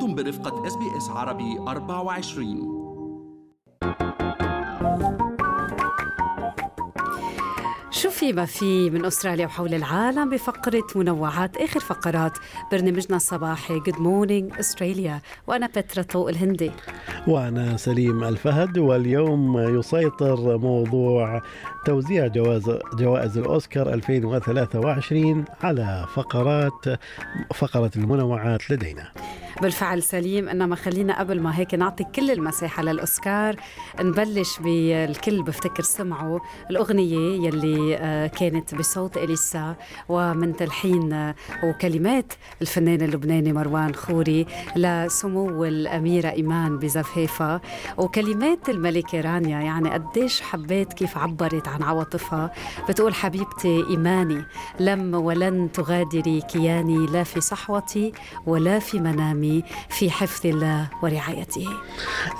[0.00, 2.80] أنتم برفقة SBS عربي 24
[7.90, 12.32] شو في ما في من أستراليا وحول العالم بفقرة منوعات آخر فقرات.
[12.72, 16.70] برنامجنا الصباحي Good Morning Australia وأنا بترا طوق الهندي.
[17.26, 18.78] وأنا سليم الفهد.
[18.78, 21.42] واليوم يسيطر موضوع
[21.86, 26.84] توزيع جواز جوائز الأوسكار 2023 على فقرات
[27.54, 29.12] فقرة المنوعات لدينا.
[29.62, 30.48] بالفعل سليم.
[30.48, 33.56] إنما خلينا قبل ما هيك نعطي كل المساحة للأوسكار
[34.00, 36.38] نبلش بالكل بفتكر سمعوا
[36.70, 39.76] الأغنية يلي آه، كانت بصوت إليسا
[40.08, 41.34] ومن تلحين آه،
[41.64, 42.32] وكلمات
[42.62, 44.46] الفنان اللبناني مروان خوري
[44.76, 47.60] لسمو الأميرة إيمان بزفافه
[47.98, 52.50] وكلمات الملكة رانيا يعني قديش حبيت كيف عبرت عن عواطفها.
[52.88, 54.44] بتقول حبيبتي إيماني
[54.80, 58.12] لم ولن تغادري كياني لا في صحوتي
[58.46, 59.49] ولا في منامي.
[59.88, 61.66] في حفظ الله ورعايته.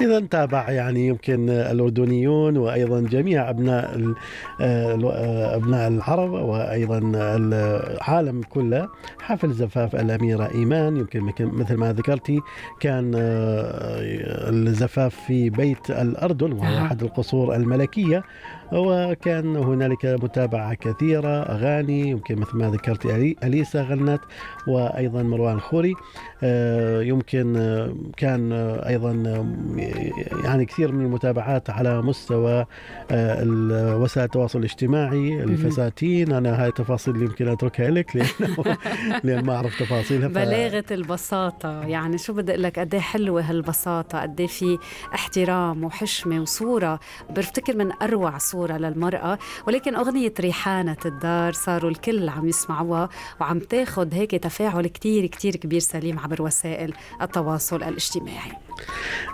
[0.00, 4.14] إذا تابع يعني يمكن الأردنيون وأيضا جميع أبناء ال-
[4.61, 8.88] آه، أبناء العرب وأيضا العالم كله.
[9.20, 12.41] حفل زفاف الأميرة إيمان يمكن مك- مثل ما ذكرتي
[12.81, 16.86] كان آه، الزفاف في بيت الأردن وهو أها.
[16.86, 18.22] أحد القصور الملكية.
[18.72, 24.20] وكان هنالك متابعة كثيرة أغاني يمكن مثل ما ذكرت ألي- أليسا غنت
[24.66, 25.94] وأيضا مروان خوري.
[26.42, 29.12] آه، يمكن آه، كان آه، أيضا
[30.44, 32.66] يعني كثير من المتابعات على مستوى
[33.12, 36.32] وسائل التواصل الاجتماعي الفساتين.
[36.32, 38.76] أنا هاي التفاصيل اللي يمكن أتركها لك لأنه
[39.24, 41.82] لأن ما أعرف تفاصيلها ف- بلاغة البساطة.
[41.86, 44.78] يعني شو بدي أقول لك؟ قد إيه حلوة هالبساطة؟ قد إيه في
[45.14, 52.48] احترام وحشمة وصورة؟ بفتكر من أروع صورة للمرأة ولكن أغنية ريحانة الدار صاروا الكل عم
[52.48, 53.08] يسمعوها
[53.41, 58.53] وعم تاخد هيك تفاعل كتير كتير كبير سليم عبر وسائل التواصل الاجتماعي.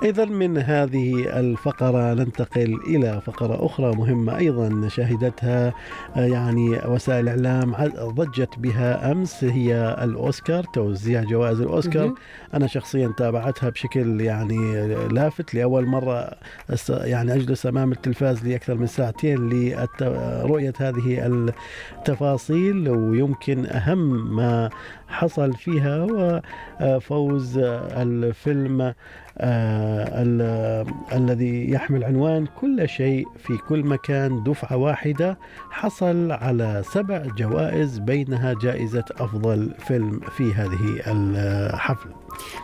[0.02, 5.72] إذا من هذه الفقرة ننتقل إلى فقرة أخرى مهمة أيضا شهدتها
[6.16, 12.15] آه، يعني وسائل الإعلام ضجت بها أمس هي الأوسكار توزيع جوائز الأوسكار.
[12.54, 16.31] أنا شخصيا تابعتها بشكل يعني لافت لأول مرة
[16.88, 24.70] يعني أجلس أمام التلفاز لأكثر من ساعتين لرؤية هذه التفاصيل ويمكن أهم ما
[25.09, 26.43] حصل فيها هو
[26.81, 28.94] آه، فوز آه، الفيلم آه،
[30.22, 35.39] ال- الذي يحمل عنوان كل شيء في كل مكان دفعة واحدة.
[35.71, 42.09] حصل على سبع جوائز بينها جائزة أفضل فيلم في هذه الحفل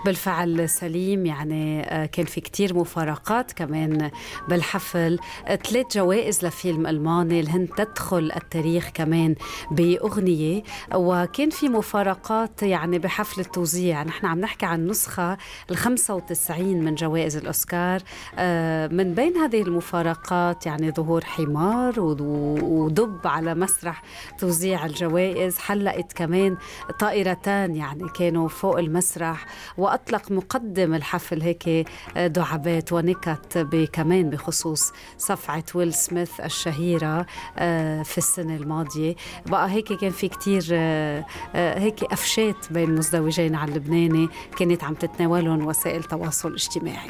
[0.05, 4.11] بالفعل سليم يعني آه، كان في كتير مفارقات كمان
[4.49, 5.19] بالحفل.
[5.47, 9.35] ثلاث جوائز لفيلم ألماني الهند تدخل التاريخ كمان
[9.71, 10.63] بأغنية.
[10.95, 14.03] وكان في مفارقات يعني بحفل التوزيع.
[14.03, 15.37] نحن عم نحكي عن نسخة
[15.71, 18.01] ال 95 من جوائز الأوسكار.
[18.39, 24.03] آه، من بين هذه المفارقات يعني ظهور حمار ودب على مسرح
[24.39, 25.59] توزيع الجوائز.
[25.59, 26.57] حلقت كمان
[27.01, 29.47] طائرتان يعني كانوا فوق المسرح.
[29.79, 33.59] وأطلق مقدم الحفل هيك دعابات ونكت
[33.93, 37.27] كمان بخصوص صفعة ويل سميث الشهيرة
[37.59, 39.15] آه، في السنة الماضية.
[39.47, 41.25] بقى هيك كان في كتير آه،
[41.55, 44.29] آه، هيك قفشات بين مزدوجين على اللبناني
[44.59, 47.09] كانت عم تتناولهم وسائل التواصل الاجتماعي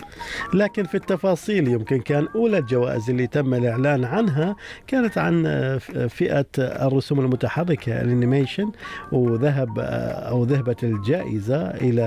[0.54, 6.46] لكن في التفاصيل يمكن كان أولى الجوائز اللي تم الإعلان عنها كانت عن آه، فئة
[6.58, 8.70] الرسوم المتحركة ال animation
[9.12, 9.82] وذهب آه،
[10.30, 12.02] أو ذهبت الجائزة إلى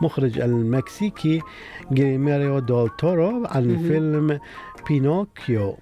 [0.00, 1.40] المخرج المكسيكي
[1.92, 3.78] جييرمو ديل تورو عن.
[3.88, 4.38] فيلم
[4.88, 5.76] بينوكيو.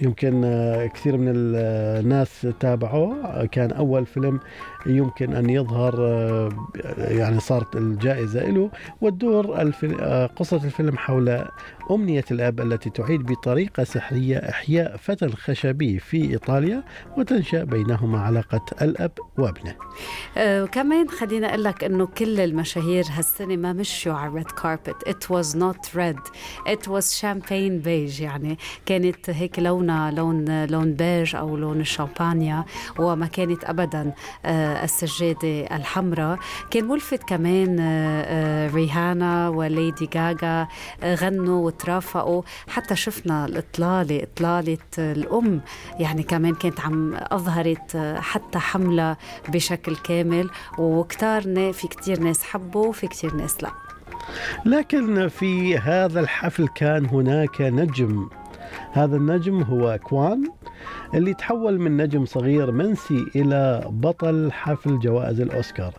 [0.00, 4.40] يمكن آه، كثير من الناس تابعوه آه، كان أول فيلم
[4.86, 6.48] يمكن أن يظهر آه،
[6.96, 11.44] يعني صارت الجائزة له وتدور آه، قصة الفيلم حول
[11.90, 16.84] أمنية الأب التي تعيد بطريقة سحرية إحياء فتى خشبي في إيطاليا
[17.18, 19.74] وتنشأ بينهما علاقة الأب وابنه.
[20.36, 25.02] آه، وكمان خلينا أقول لك إنه كل المشاهير هالسنه ما مشوا على ال red carpet
[25.06, 26.18] it was not red
[26.66, 32.64] it was champagne beige يعني كانت هيك لونها لون لون بيج أو لون الشامبانيا
[32.98, 34.12] وما كانت ابدا
[34.44, 36.38] آه، السجادة الحمراء.
[36.70, 40.68] كان ملفت كمان آه، آه، ريهانا وليدي غاغا
[41.04, 45.60] غنوا وترافقوا حتى شفنا الإطلالة إطلالة الأم
[45.98, 49.16] يعني كمان كانت عم أظهرت آه، حتى حملة
[49.48, 50.50] بشكل كامل.
[50.78, 51.42] وكتار
[51.72, 53.70] في كتير ناس حبوا وفي كتير ناس لا.
[54.64, 58.28] لكن في هذا الحفل كان هناك نجم.
[58.92, 60.44] هذا النجم هو كوان.
[61.14, 65.94] اللي تحول من نجم صغير منسي إلى بطل حفل جوائز الأوسكار.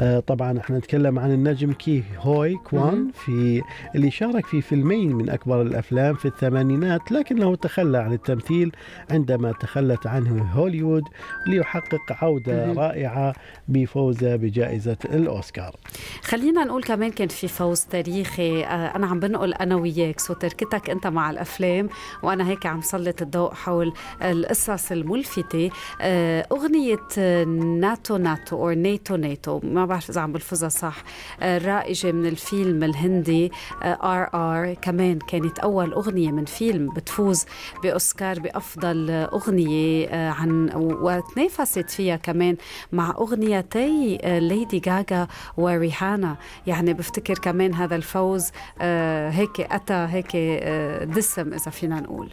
[0.00, 3.62] آه، طبعا إحنا نتكلم عن النجم كي هوي كوان في
[3.94, 8.72] اللي شارك في فيلمين من أكبر الأفلام في الثمانينات لكنه تخلى عن التمثيل
[9.10, 11.02] عندما تخلت عنه هوليوود
[11.46, 13.34] ليحقق عودة رائعة
[13.68, 15.76] بفوزه بجائزة الأوسكار.
[16.22, 18.64] خلينا نقول كمان كان في فوز تاريخي.
[18.64, 21.88] آه، أنا عم بنقل أنا وياك so تركتك أنت مع الأفلام
[22.22, 23.92] وأنا هيك عم سلط الضوء حول
[24.30, 25.70] القصص الملفتة
[26.00, 27.44] آه، أغنية
[27.80, 30.96] ناتو ناتو أو نيتو نيتو ما بعرف إذا عم بلفظها صح
[31.40, 33.52] آه، رائجة من الفيلم الهندي
[33.84, 37.44] RRR كمان كانت أول أغنية من فيلم بتفوز
[37.82, 42.56] بأوسكار بأفضل أغنية عن وتنافست فيها كمان
[42.92, 45.26] مع اغنيتي ليدي جاجا
[45.56, 46.36] وريهانا
[46.66, 52.28] يعني بفتكر كمان هذا الفوز آه، هيك أتى هيك آه، دسم إذا فينا نقول.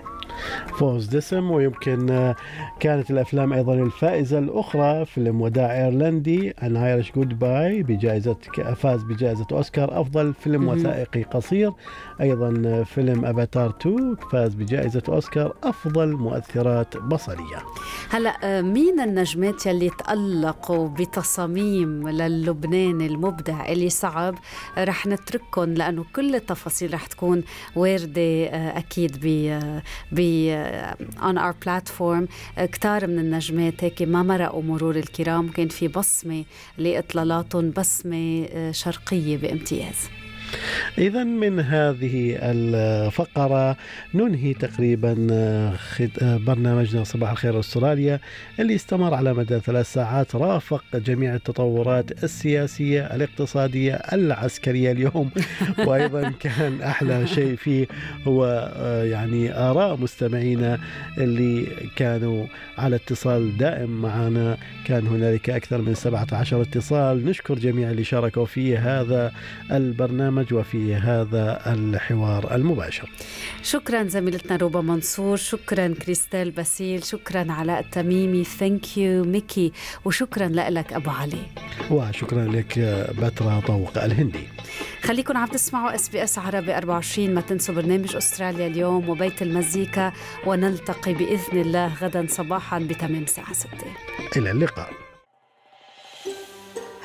[0.80, 2.36] فوز دسم ويمكن آه،
[2.80, 8.38] كانت الأفلام أيضا الفائزة الأخرى فيلم وداع إيرلندي An Irish Goodbye بجائزة
[8.76, 11.72] فاز بجائزة أوسكار أفضل فيلم وثائقي قصير.
[12.22, 17.58] أيضا فيلم افاتار 2 فاز بجائزة أوسكار أفضل مؤثرات بصرية.
[18.10, 24.36] هلا مين النجمات يلي تألقوا بتصاميم للبناني المبدع إيلي صعب؟
[24.78, 27.44] رح نترككم لأنه كل التفاصيل رح تكون
[27.76, 28.46] واردة
[28.78, 29.60] أكيد ب
[30.12, 30.20] ب
[31.24, 32.28] on our platform
[32.58, 35.50] كتار من النجمات هيك ما مرقوا مرور الكرام.
[35.50, 36.44] كان في بصمة
[36.78, 40.29] لإطلالاتهم بصمة آه، شرقية بامتياز.
[40.98, 43.78] إذا من هذه الفقرة
[44.14, 45.14] ننهي تقريبا
[46.22, 48.20] برنامجنا صباح الخير أستراليا
[48.60, 50.36] اللي استمر على مدى ثلاث ساعات.
[50.36, 55.30] رافق جميع التطورات السياسية الاقتصادية العسكرية اليوم.
[55.88, 57.88] وأيضا كان أحلى شيء فيه
[58.28, 58.72] هو
[59.06, 60.80] يعني آراء مستمعينا
[61.18, 62.46] اللي كانوا
[62.78, 64.58] على اتصال دائم معنا.
[64.86, 67.26] كان هنالك أكثر من 17 اتصال.
[67.26, 69.32] نشكر جميع اللي شاركوا في هذا
[69.72, 70.39] البرنامج.
[70.52, 73.10] وفي هذا الحوار المباشر.
[73.64, 78.44] شكرا زميلتنا روبا منصور شكرا كريستال باسيل شكرا علاء التميمي.
[78.44, 79.72] thank you ميكي.
[80.06, 81.44] وشكرا لك أبو علي.
[81.92, 82.80] وشكرا لك
[83.22, 84.48] بترا طوق الهندي.
[85.04, 90.14] خليكم عم تسمعوا إس بي إس عربي 24 ما تنسوا برنامج أستراليا اليوم وبيت المزيكا
[90.46, 93.70] ونلتقي بإذن الله غدا صباحا بتمام الساعة 6
[94.38, 95.09] إلى اللقاء.